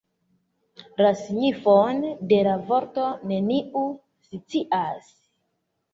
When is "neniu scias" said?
3.33-5.17